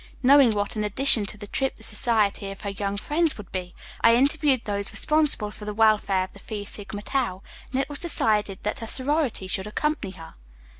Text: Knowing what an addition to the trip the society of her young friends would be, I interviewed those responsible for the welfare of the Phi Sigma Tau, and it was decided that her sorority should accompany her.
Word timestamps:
Knowing 0.23 0.49
what 0.53 0.75
an 0.75 0.83
addition 0.83 1.27
to 1.27 1.37
the 1.37 1.45
trip 1.45 1.75
the 1.75 1.83
society 1.83 2.49
of 2.49 2.61
her 2.61 2.71
young 2.71 2.97
friends 2.97 3.37
would 3.37 3.51
be, 3.51 3.75
I 4.01 4.15
interviewed 4.15 4.63
those 4.65 4.91
responsible 4.91 5.51
for 5.51 5.65
the 5.65 5.75
welfare 5.75 6.23
of 6.23 6.33
the 6.33 6.39
Phi 6.39 6.63
Sigma 6.63 7.03
Tau, 7.03 7.43
and 7.71 7.79
it 7.79 7.87
was 7.87 7.99
decided 7.99 8.57
that 8.63 8.79
her 8.79 8.87
sorority 8.87 9.45
should 9.45 9.67
accompany 9.67 10.13
her. 10.13 10.33